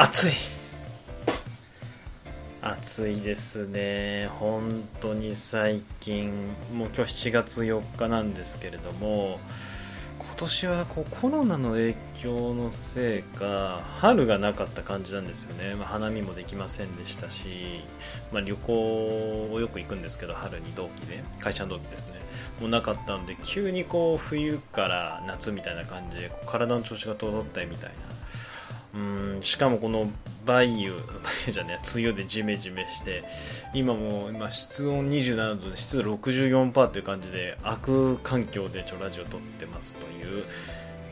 [0.00, 0.32] 暑い。
[2.62, 4.28] 暑いですね。
[4.38, 6.30] 本当に最近。
[6.72, 9.40] もう今日7月4日なんですけれども。
[10.20, 17.80] 今年はこうコロナの影響のせいか春がなかった感じなんですよね、まあ、花見もできませんでしたし、
[18.32, 18.72] まあ、旅行
[19.52, 22.20] をよく行くんですけど春に同期で会社の同期ですね。
[22.60, 28.07] もうなかったので急にこう冬から夏みたいな感じでこう体の調子が整ったみたいな
[28.94, 30.10] うんしかもこの
[30.46, 30.96] 梅雨 梅
[31.46, 33.24] 雨じゃね梅雨でジメジメして
[33.74, 40.44] 今も今室温27度で湿度64%という感じで悪環境でちょラジオ撮ってますという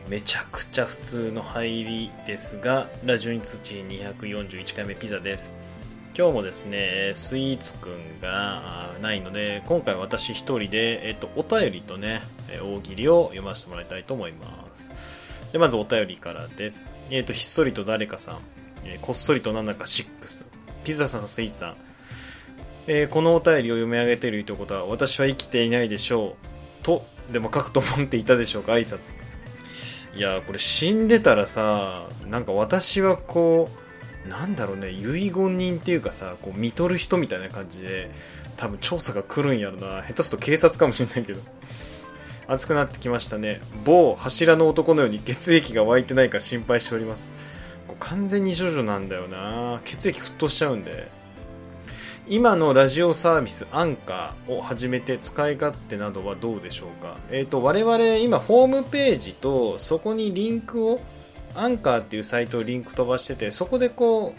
[0.08, 5.52] めちゃくちゃ普通の入りですがラジオに土241回目ピザです。
[6.16, 12.22] 今日もですねスイーツくんがないので今回私一人で、えっと、お便りとね
[12.62, 14.90] 大喜利を読ませてもらいたいと思います。
[15.52, 16.90] でまずお便りからです。
[17.10, 18.38] えっ、とひっそりと誰かさん、
[18.84, 20.06] えーこっそりとなんだか6
[20.84, 21.76] ピザさんスイーツさん。
[22.86, 26.36] えーこのお便りを読み上げているということは私は生きていないでしょ
[26.82, 26.84] う。
[26.84, 29.14] とでも書くと思っていたでしょうか挨拶。
[30.16, 33.68] いやこれ死んでたらさなんか私はこ
[34.24, 38.10] うなんだろうね遺言人っていうかさこう見とる人みたいな感じで
[38.56, 40.02] 多分調査が来るんやろな。
[40.02, 41.40] 下手すと警察かもしれないけど。
[42.48, 43.60] 暑くなってきましたね。
[43.84, 47.32] 某柱の男のように血液が湧いてないか心配しております。
[47.98, 49.80] 完全にジョジョなんだよな。
[49.84, 51.10] 血液沸騰しちゃうんで。
[52.28, 57.16] 今のラジオサービスアンカーを始めて使い勝手などはどうでしょうか。
[57.30, 61.00] えっ、と我々今ホームページとそこにリンクを
[61.54, 64.34] アンカーっていうサイトをリンク飛ばしててそこでこ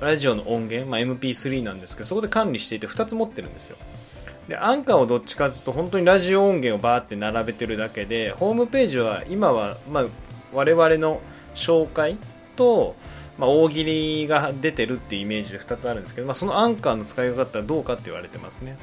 [0.00, 3.76] うラジオの音源、まあ、MP3 なんですけどそこで管理していて2つ持ってるんですよ。
[4.48, 10.06] でアンカーをどっちかというと本当にラジオ音源をバーって並べてるだけでホームページは今は、まあ、
[10.52, 11.20] 我々の
[11.54, 12.16] 紹介
[12.56, 12.96] と、
[13.38, 18.76] まあ、大喜利が出てるっていうイメージで2つあるんですけど、まあ、そのアンカーの使い方はどうかって言われてますね。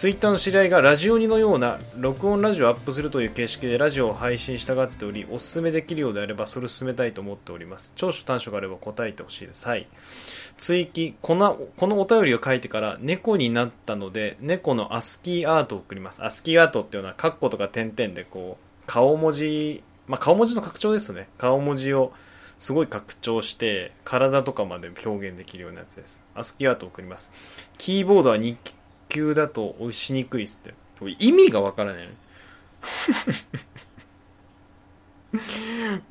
[0.00, 7.92] ツイッターの知り合いがラジオにのような録音ラジオをアップするという形式でラジオを配信したがっておりおすすめできるようであればそれを進めたいと思っております。
[7.96, 9.68] 長所短所があれば答えてほしいです。
[9.68, 9.86] はい。
[10.56, 16.24] 追記このこのお便りを書いてから猫になったので猫のアスキーアートを送ります。
[16.24, 21.28] アスキーアートっていうのはカッコとか点々でこう顔文字まあ顔文字の拡張ですよね。
[21.36, 22.14] 顔文字を
[22.58, 26.22] すごい拡張して体とかまで表現できるようなやつです。
[26.34, 27.32] アスキーアートを送ります。
[27.76, 28.72] キーボードは日記
[29.10, 30.74] 給だと押しにくいっすって。
[31.18, 32.14] 意味がわからないね。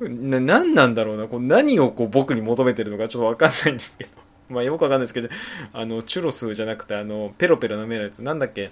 [0.00, 1.26] な何なんだろうな。
[1.26, 4.10] こう何をこう僕に求めてるのかちょっとわかんないんですけど。
[4.50, 5.28] まあよくわかんないですけど
[5.72, 8.22] あのチュロスじゃなくてあのペロペロ舐めるやつ。
[8.22, 8.70] なんだっけ？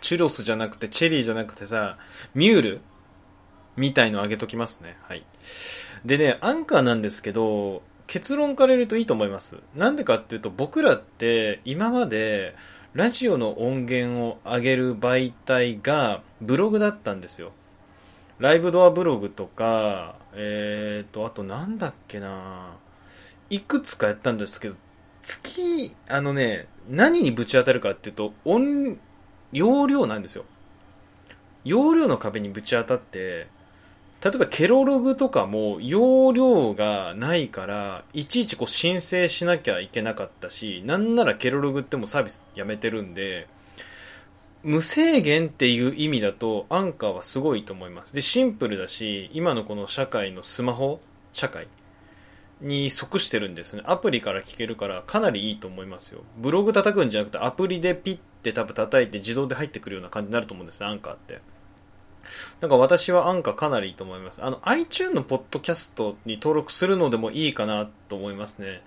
[0.00, 1.96] チュロスじゃなくてチェリーじゃなくてさ
[2.34, 2.80] ミュール？
[3.76, 4.96] みたいのあげときますね。
[5.02, 5.24] はい。
[6.04, 9.58] でねアンカーなんですけど結論から言うといいと思います。
[9.74, 12.54] なんでかっていうと僕らって今まで
[12.94, 17.52] ラジオの音源を上げる媒体がブログだったんですよ。
[18.38, 22.76] ライブドアブログとかえー、とあとなんだっけな。
[23.48, 24.76] いくつかやったんですけど
[25.22, 28.98] 月あのね何にぶち当たるかっていうと音
[29.52, 30.44] 容量なんですよ。
[31.64, 33.48] 容量の壁にぶち当たって
[34.26, 43.46] 例えばケロログとかも容量がないからいちいちこう申請しなきゃいけなかったしなんならケロログってもサービスやめてるんで
[44.64, 48.16] 無制限っていう意味だとアンカーはすごいと思います。
[48.16, 50.98] でシンプルだし今のこの社会のスマホ
[51.32, 51.68] 社会
[52.60, 53.82] に即してるんですね。
[53.86, 56.24] アプリから聞けるからかなりいいと思いますよ。
[56.36, 61.40] ブログ叩くんじゃなくてアプリでピッて多分叩いて自動で入ってくるような感じになると思うんですアンカーって。
[62.60, 68.82] なんか私はアンカかなりいいと思いますあの iTunes のポッドキャストに登録するのでもいいかなと思いますね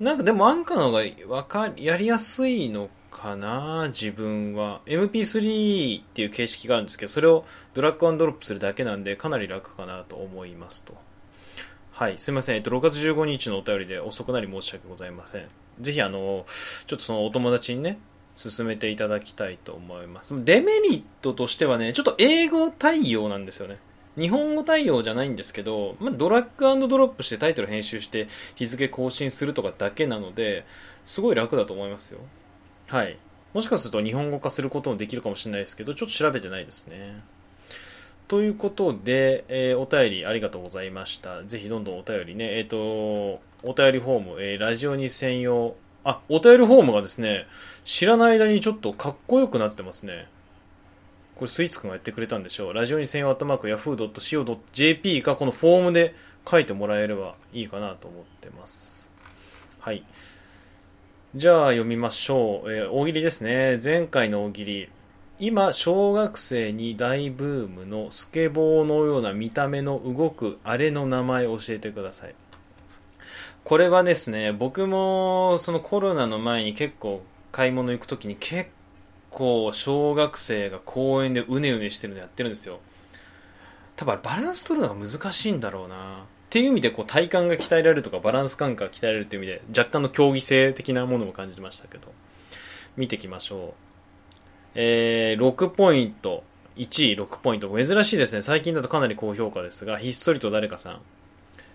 [0.00, 7.44] なんかでもアンカの方がわかやりやすいのかな自分は MP3 っていう形式があるんですけどそれを
[7.74, 10.94] ドラッグアンドロップするだけなんでかなり楽かなと思いますと
[11.94, 12.56] はい、すみません。
[12.56, 15.48] えっと、6月15日のお便りで遅くなり申し訳ございません。
[15.80, 16.44] ぜひ、あの、
[16.88, 18.00] ちょっとそのお友達にね、
[18.34, 20.44] 進めていただきたいと思います。
[20.44, 23.78] デメリットとしてはね、ちょっと英語対応なんですよね。
[24.18, 30.64] 日本語対応じゃないんですけど、まあ、ドラッグドロップしてタイトル編集して日付更新するとかだけなので、
[31.06, 32.20] すごい楽だと思いますよ。
[32.88, 33.18] はい。
[33.52, 37.22] もしかすると日本語化することもできるかもしれないですけど、ちょっと調べてないですね。
[38.26, 41.44] ということで、えー、お便りありがとうございました。
[41.44, 43.40] ぜひどんどんお便りね、えっ、と、お
[43.76, 47.46] 便りフォーム、えーラジオに専用、あ、お便りフォームがですね、
[47.84, 50.28] 知らない間にちょっとかっこよくなってますね。
[51.36, 52.72] これスイーツくんがやってくれたんでしょう。
[52.74, 56.14] ラジオに専用アットマーク yahoo.co.jp がこのフォームで
[56.48, 59.10] 書いてもらえればいいかなと思ってます。
[59.80, 60.04] はい。
[61.34, 63.80] じゃあ読みましょう、えー、大喜利ですね。
[63.82, 64.88] 前回の大喜利。
[65.40, 72.34] 今小学生に大ブームのスケボーのような見た目の動くあれの名前教えてください。
[73.64, 78.70] これはですね僕もそのコロナの前に結構買い物行く時に結
[79.30, 82.80] 構小学生が公園でうねうねしてるのやってるんですよ。
[83.96, 86.24] 多分バランス取るのが難しいんだろうな。
[86.24, 92.12] っていう意味でこう体幹が鍛えられるとかバランス感覚が鍛えられるという意味で若干の競技性的なものも感じましたけど。
[92.96, 93.72] 見ていきましょう。
[94.74, 96.44] えー、6ポイント。
[96.76, 97.68] 1位6ポイント。
[97.68, 98.42] 珍しいですね。
[98.42, 101.00] 最近だとかなり高評価ですがひっそりと誰かさん。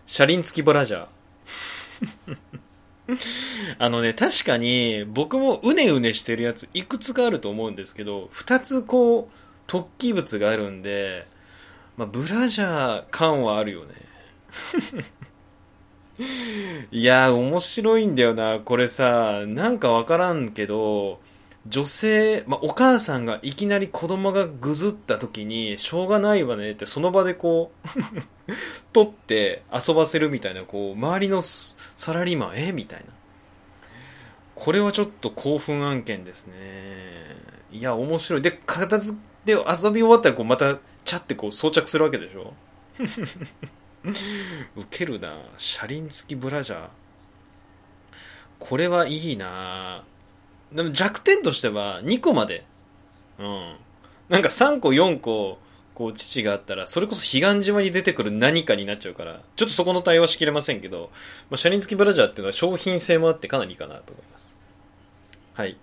[0.05, 1.07] 車輪付きブラジャー。
[3.79, 11.27] あのね、確かに僕もうねうねしてるやついくつかあると思うんですけど、2つこう、突起物があるんで、
[11.97, 13.95] まあ、ブラジャー感はあるよね。
[16.91, 18.59] いやー、面白いんだよな。
[18.59, 21.21] これさ、なんかわからんけど、
[21.67, 27.89] 女性、まあ、お母さんがいきなり子供がぐずった時に、しょうがないわねってその場でこう
[28.93, 33.05] 取って遊ばせるみたいな、こう、周りのサラリーマン、えみたいな。
[34.55, 36.53] これはちょっと興奮案件ですね。
[37.71, 38.41] いや、面白い。
[38.41, 39.57] で、片付け、遊
[39.91, 42.53] び終わったらこうまたチャってこう装着するわけでしょ
[44.75, 46.87] ウケるな車輪付きブラジャー。
[48.59, 50.03] これはいいな
[50.73, 52.65] でも弱点としては2個まで。
[53.39, 53.75] うん。
[54.29, 55.57] なんか3個4個、
[55.95, 61.09] こう、父があったら、それこそ彼岸島に出てくる何かになっちゃうから、ちょっとそこの対応しきれませんけど、
[61.49, 64.57] まあ、車輪付きブラジャーっていうのは商品性もあってかなりいいかなと思います。
[65.55, 65.77] はい。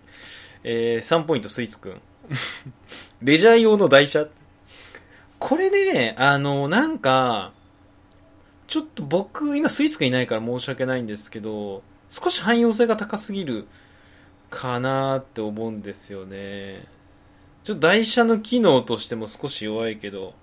[0.65, 2.01] えー、3ポイントスイーツくん。
[3.23, 4.27] レジャー用の台車。
[5.39, 7.53] これね、あの、なんか、
[8.69, 13.67] ちょっと僕、今スイーツがいないから申し訳ないんですけど、少し汎用性が高すぎる
[14.51, 16.85] かなって思うんですよね。
[17.63, 20.35] ちょっと台車の機能としても少し弱いけど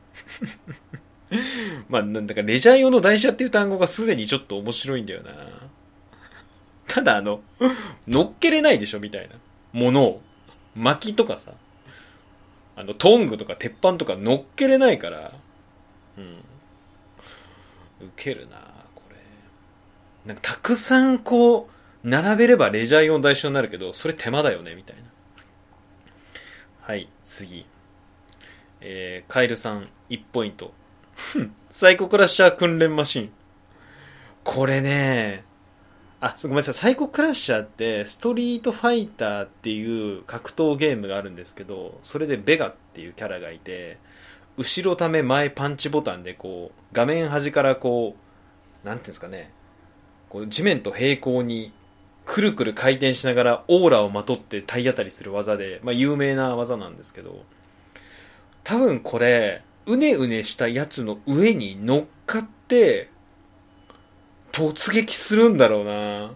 [1.90, 5.32] まあ、なんだかレジャー用の台車っていう単語がすでにちょっと面白いんだよな。
[6.88, 7.42] ただあの、
[8.08, 9.36] 乗っけれないでしょみたいな。
[9.72, 10.22] ものを。
[10.76, 11.54] 薪とかさ。
[12.76, 15.32] あの、トングとか鉄板とか乗っけれないから。
[16.18, 16.26] うん。
[18.06, 18.58] ウケるな
[18.96, 19.16] これ。
[20.26, 21.73] なんかたくさんこう、
[22.04, 25.04] 並べればレジャー用台車になるけど、それ手間だよね、みたいな。
[26.82, 27.66] はい、次。
[28.82, 30.74] えー、カエルさん、1ポイント。
[31.72, 33.32] サイコクラッシャー訓練マシン。
[34.44, 35.46] これね、
[36.20, 43.98] あ、ごめんなさい、サイコクラッシャーって、ストリートファイターっていう格闘ゲームがあるんですけど、それでベガっていうキャラがいて、
[44.58, 48.16] 後ろため前パンチボタンでこう、画面端からこ
[48.84, 49.52] う、なんていうんですかね、
[50.30, 51.72] こう地面と平行に
[52.26, 57.44] くるくる回転しながらオーラをまとって体当たりする技で、まあ、有名な技なんですけど、
[58.64, 63.10] 多分これ、うねうねしたやつの上に乗っかって、
[64.52, 66.34] 突撃するんだろうな。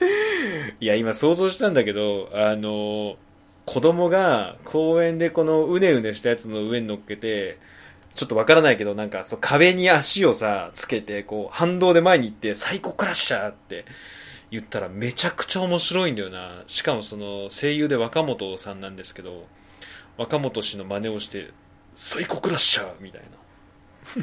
[0.80, 3.16] いや、今想像したんだけど、あの、
[3.66, 7.58] 子供が公園でこのうねうねしたやつの上に乗っけて、
[8.14, 13.84] ちょっとわからないけど、なんか、そう、壁に足をさ、つけて、こう、反動で前に行って、サイコクラッシャーって
[14.50, 16.62] 言ったらめちゃくちゃ面白いんだよな。
[16.66, 19.46] しかもその、声優で若本さんなんですけど、
[20.18, 21.48] 若本氏の真似をして、
[21.94, 23.28] サイコクラッシャーみたいな。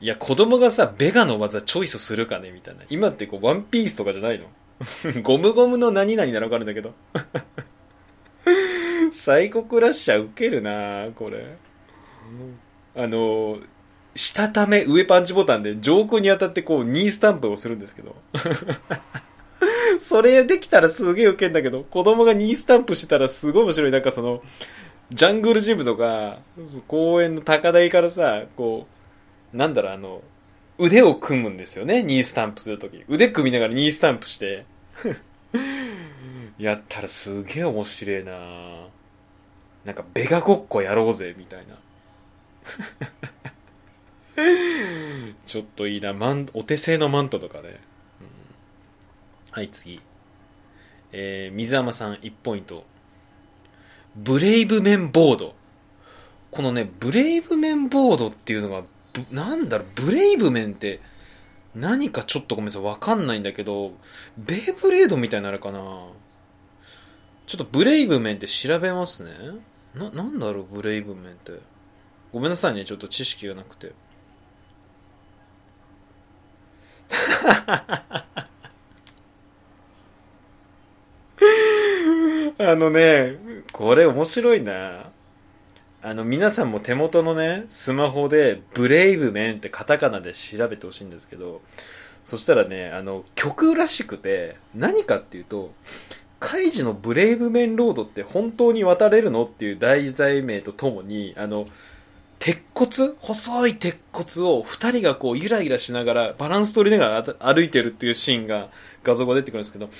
[0.00, 2.82] いや、子供がさ、ベガの技チョイスするかねみたいな。
[2.90, 4.46] 今ってこう、ワンピースとかじゃないの？
[5.22, 6.94] ゴムゴムの何々なのかるんだけど。
[9.12, 11.56] サイコクラッシャーウケるなこれ。
[12.96, 13.58] あの、
[14.16, 18.16] 下ため上パンチボタンで上空に当たってこう2スタンプをするんですけど。
[20.00, 23.90] それできたらすげえウケんだけど、子供が2スタンプしてたらすごい面白い。
[23.90, 24.42] なんかその、
[25.10, 26.40] ジャングルジムとか、
[26.86, 28.86] 公園の高台からさ、こ
[29.52, 30.22] う、なんだろう、あの、
[30.78, 33.04] 腕を組むんですよね、2スタンプするとき。
[33.08, 34.64] 腕組みながら2スタンプして。
[36.58, 38.88] やったらすげえ面白いな
[39.84, 41.76] なんかベガごっこやろうぜ、みたいな。
[45.46, 47.78] ちょっといいなマンお手製のマントとかね、うん、
[49.50, 50.00] はい次。
[51.12, 52.84] えー、水山さん1ポイント。
[54.16, 55.54] ブレイブメンボード。
[56.50, 58.84] このねブレイブメンボードっていうのが
[59.30, 61.00] なんだろうブレイブメンって
[61.74, 63.92] 何かちょっとごめんなさいわかんないんだけど
[64.36, 65.78] ベイブレードみたいになるかな。
[67.46, 69.32] ちょっとブレイブメンって調べますね。
[69.94, 71.52] な、なんだろうブレイブメンって。
[72.32, 73.92] ごめんなさいねちょっと知識がなくて。
[82.60, 83.36] あのね
[83.72, 85.10] これ面白いな。
[86.00, 91.60] あの皆さんも手元のねスマホで「ブレイブメン」ってカタカナで調べてほしいんですけど
[92.22, 95.72] そしたらねあの曲らしくて何かっていうと
[96.38, 101.66] カイジのブレイブメンロードって本当に渡れるのっていう題材名とともにあの
[102.38, 103.14] 鉄骨？
[103.20, 108.68] 細い鉄骨を二人がこうゆらゆらしながらバランス取りながら歩いてるっていうシーンが
[109.02, 109.90] 画像が出てくるんですけど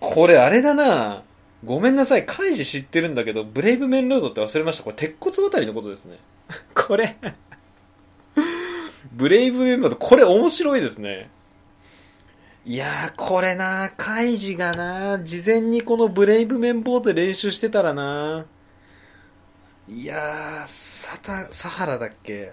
[0.00, 1.22] これあれだな。
[1.64, 4.82] ごめんなさい、カイジ知ってるんだけど、ブレイブメンロードって忘れました。
[4.82, 6.18] これ、鉄骨渡りのことですね。
[6.74, 7.16] これ。
[9.12, 11.30] ブレイブメンロード、これ面白いですね。
[12.66, 13.92] いやー、これな。
[13.96, 15.20] カイジがな。
[15.20, 18.44] 事前にこのブレイブメンボード練習してたらな。
[19.88, 22.52] いやー、サタ、サハラだっけ？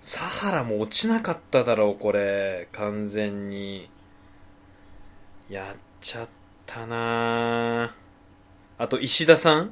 [0.00, 2.68] サハラも落ちなかっただろう、これ。
[2.72, 3.88] 完全に。
[5.48, 6.28] やっちゃっ
[6.66, 6.86] た。
[6.86, 7.94] な
[8.78, 9.70] あと石田さん？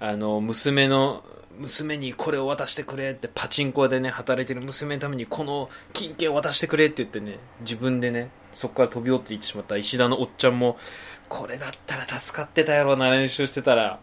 [0.00, 1.22] あの娘の
[1.58, 10.76] 娘にこれを渡してくれってパチンコ屋でね働いてる娘のためにこの金券を渡してくれって言ってね自分でねそこから飛び降りていってしまった石田のおっちゃんも
[11.28, 14.00] これだったら助かってたやろうな練習してたら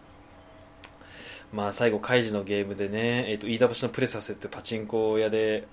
[1.54, 5.68] まあ最後カイジのゲームでね、えーと、飯田橋のプレサスってパチンコ屋で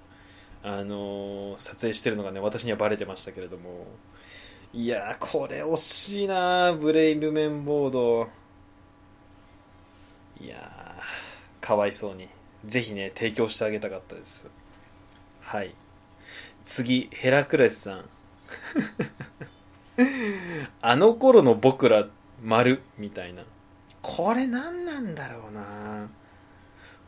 [0.63, 3.87] あのー、撮影してるのがね私にはバレてましたけれども。
[4.73, 8.29] いやこれ惜しいなブレイブメンボード。
[10.39, 10.97] いや
[11.63, 12.29] かわいそうに。
[12.67, 14.47] ぜひね提供してあげたかったです。
[15.41, 15.75] はい。
[16.63, 18.05] 次ヘラクレスさん。
[20.83, 22.07] あの頃の僕ら
[22.43, 23.45] 丸みたいな。
[24.17, 26.09] これ何なんだろうな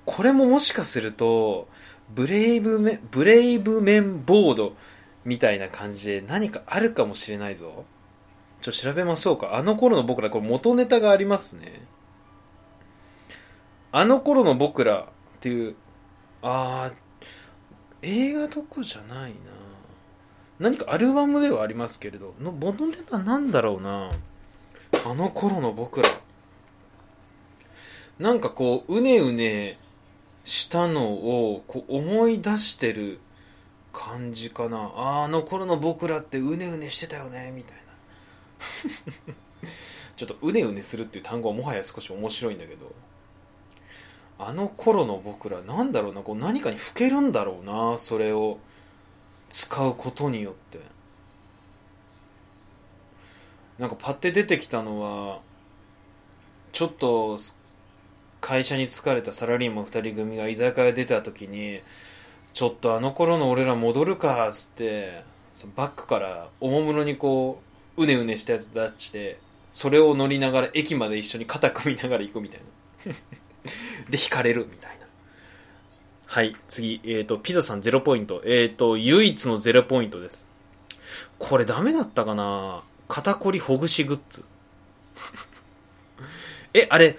[0.05, 1.69] これももしかすると
[2.15, 4.77] ブレイブメブレイブメンボード
[5.25, 7.85] みたいな感じで何かあるかもしれないぞ。
[8.61, 9.57] ちょ、調べましょうか。
[9.57, 11.83] あの頃の僕ら、これ元ネタがありますね。
[13.91, 15.05] あの頃の僕らっ
[15.41, 15.75] ていう、
[16.43, 19.37] あー、映画どこじゃないな
[20.59, 24.11] 何かアルバムではありますけれど、の元ネタなんだろうな
[25.05, 26.09] あの頃の僕ら。
[28.19, 29.79] なんかこう、うねうね
[30.45, 33.21] したのをこう思い出してる
[33.93, 34.93] 感じかな。
[34.97, 37.75] あの頃の僕らってうねうねしてたよねみたい
[39.27, 39.35] な。
[40.17, 42.93] ちょっとうねうねするっていう単語はもはや少し面白いんだけど。
[44.39, 48.59] あの頃の僕らなんだろうなこう何かにふけるんだろうなそれを
[49.51, 50.81] 使うことによって。
[53.79, 55.41] なんかパッて出てきたのは
[56.73, 57.39] ちょっと
[58.43, 61.81] 会社に疲れたサラリーマン2人組が居酒屋出た時に
[62.53, 65.23] ちょっとあの頃の俺ら戻るかっつって
[65.55, 67.63] そのバックからおもむろにこ
[67.97, 69.39] ううねうねしたやつ出して
[69.73, 72.61] それを乗りながら駅まで一緒に肩組みながら行くみたい
[73.07, 73.15] な。
[74.11, 75.07] で引かれるみたいな。
[76.27, 78.43] はい次えっ、ー、とピザさん0ポイント。
[78.45, 80.49] えっ、ー、と唯一の0ポイントです。
[81.39, 82.83] これダメだったかな？
[83.09, 84.45] 肩こりほぐしグッズ。
[86.75, 87.17] えあれ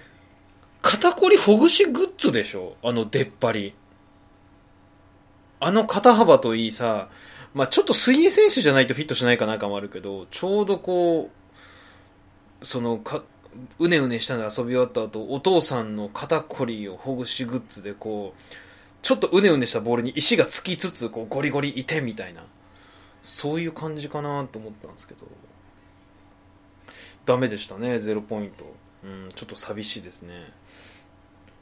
[0.86, 2.76] 肩こりほぐしグッズでしょ？
[2.82, 3.74] あの出っ張り
[5.58, 7.08] あの肩幅といいさ、
[7.54, 11.30] まあ、ちょっと水泳選手じゃないとフィットしないかなんかもあるけど、ちょうどこ
[12.62, 13.22] う、そのか、
[13.78, 18.42] うねうねしたの遊び終わった後、お父さんの肩こりをほぐしグッズでこう、
[19.00, 22.44] ちょっとうねうねしたボールに石がつきつつ、こうゴリゴリいてみたいな、
[23.22, 25.20] そういう感じかなと思ったんですけど、
[27.24, 28.66] ダメでしたね、ゼロポイント。
[29.02, 30.32] うん、ちょっと寂しいですね。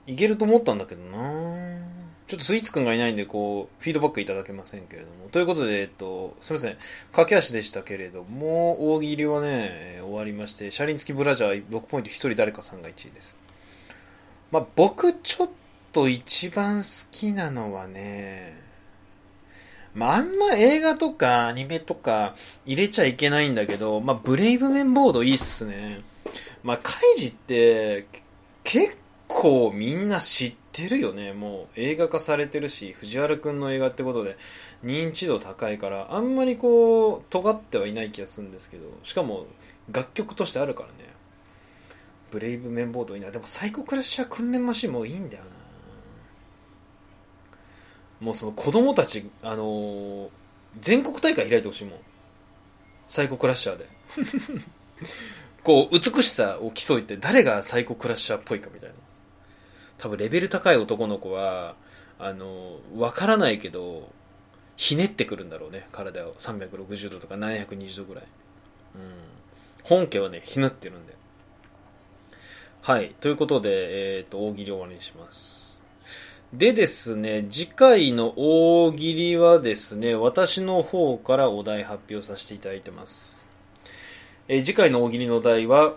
[0.06, 1.92] いけると思ったんだけどな
[2.32, 5.28] ちょっとスイーツくんがいないんで、こう、フィードバックいただけませんけれども。
[5.30, 6.78] ということで、えっと、すみません。
[7.12, 13.36] 駆け足でしたけれども、大喜利はね、終わりまして、車輪付きブラジャー6ポイント1人誰かさんが1位です。
[14.50, 15.50] まあ、僕ちょっ
[15.92, 18.56] と一番好きなのはね、
[19.94, 26.00] まあ、あんま映画とかアニメとか入れちゃいけないんだけど、まあ、ブレイブメンボードいいっすね。
[26.62, 28.06] まあ、カイジって
[28.64, 29.01] 結
[29.32, 31.32] 構みんな知ってるよね。
[31.32, 34.36] もう映画化されてるし、藤原くんの映画ってことで
[34.84, 39.46] 認知度高いから、あんまりこう、尖ってはいない気がするんですけど、しかも
[39.90, 40.94] 楽曲としてあるからね。
[42.30, 43.30] ブレイブメンボードいいな。
[43.30, 45.50] でもサイコクラッシャー訓練マシンもいいんだよな。
[48.20, 50.28] もうその子供たち、あのー、
[50.80, 51.98] 全国大会開いてほしいもん。
[53.06, 53.88] サイコクラッシャーで。
[55.62, 58.94] こう、美しさを競いって誰がサイコクラッシャーっぽいかみたいな。
[60.02, 61.76] 多分レベル高い男の子は
[62.18, 64.10] あのわからないけど
[64.74, 65.86] ひねってくるんだろうね。
[65.92, 66.34] 体を。
[66.34, 68.24] 360度とか720度ぐらい、
[68.96, 69.00] うん、
[69.84, 71.14] 本家はねひねってるんで
[72.80, 73.14] はい。
[73.20, 75.80] ということで、えーと、大喜利終わりにします。
[76.52, 83.48] でですね次回の大喜利はですね私の方からお題発表させていただいてます。
[84.48, 85.94] えー、次回の大喜利のお題は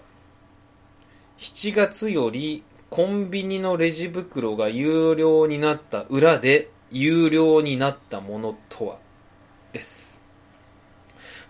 [1.40, 8.98] 7月よりコンビニのレジ袋が有料になった裏で有料になったものとは？
[9.74, 10.24] です。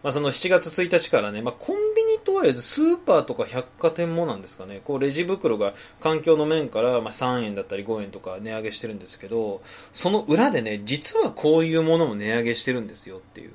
[0.01, 9.63] まあ、その7月1日からね、まあ、コンビニとはいえずスーパーとか百貨店もなんですかね、こうレジ袋が環境の面からま3円だったり5円とか値上げしてるんですけど、
[9.93, 13.51] その裏でね、実はこういうものも値上げしてるんですよっていう。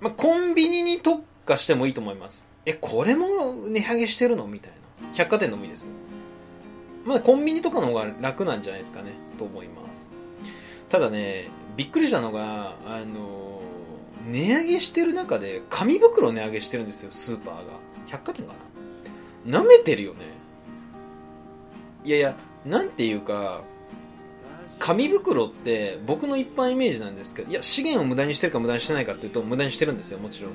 [0.00, 2.48] まあ、コンビニに特化してもいいと思います。
[2.64, 4.46] え、これも値上げしてるの？
[4.46, 4.72] みたい
[5.02, 5.08] な。
[5.12, 5.90] 百貨店のもいいです。
[7.04, 10.10] まあ、コンビニとかの方が楽なんじゃないですかね、と思います。
[10.88, 13.60] ただね、びっくりしたのが、あの、
[14.28, 17.62] 値上げしてる中で、紙袋値上げしてるんですよ、スーパーが。
[18.06, 18.54] 百貨店か
[19.46, 20.18] な舐めてるよね。
[22.04, 23.62] いやいや、なんていうか、
[24.78, 30.52] 紙袋って僕の一般イメージなんですけど、いや、資源を無駄にしてるか無駄にしてないかっていうと、無駄にしてるんですよ、もちろん。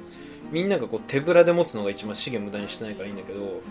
[0.51, 3.61] みんながこう手ぶらで持つのが一番資源無駄にしてないからいいんだけど、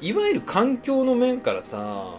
[0.00, 2.18] いわゆる環境の面からさ、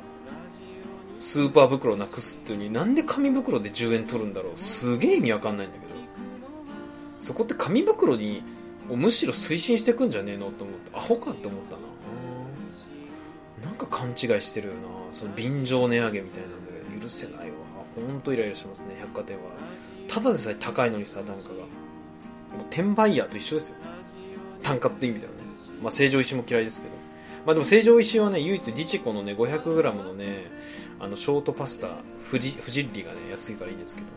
[1.20, 4.60] スーパー袋なくすっていうのになんで紙袋で10円取るんだろう。
[4.60, 5.90] すげえ意味わかんないんだけど。
[7.20, 8.42] そこって紙袋に
[8.90, 13.70] むしろ推進していくんじゃねえのと思ってアホかって思ったな。
[13.70, 14.80] なんか勘違いしてるよな。
[15.12, 17.58] その便乗値上げみたいなんだけど許せないわ。
[17.96, 18.96] ほんとイライラしますね。
[19.02, 19.44] 百貨店は。
[20.08, 21.66] ただでさえ高いのにさ単価が。
[22.70, 23.76] 転売ヤーと一緒ですよ。
[24.64, 25.40] 単価って意味だよね。
[25.82, 26.94] まあ成城石も嫌いですけど。
[27.46, 30.50] まあでも成城石はね唯一ディチコのね 500g のね
[31.00, 31.88] あのショートパスタ
[32.30, 34.08] 富士富士利がね安いからいいですけど。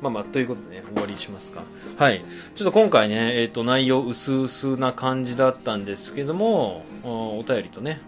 [0.00, 1.62] まあまあということでね終わりしますか。
[1.96, 2.24] はい。
[2.54, 8.00] ちょっと今回ねえっ、ー、と内容薄々な感じだったんですけどもお便りとね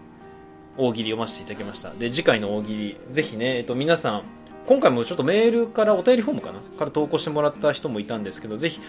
[0.77, 1.93] 大喜利読ませていただきました。
[1.93, 4.23] で次回の大喜利ぜひねえっ、ー、と皆さん
[4.67, 8.79] 今回もちょっとメールからお便りフォームかなから投稿してもらった人もいたんですけどぜひ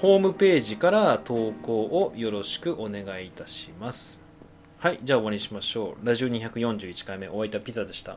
[0.00, 4.30] ホームページから投稿をよろしくお願いいたします
[4.80, 6.06] はい、じゃあ終わりにしましょう。
[6.06, 8.16] ラジオ241回目、お会いいたピザでした。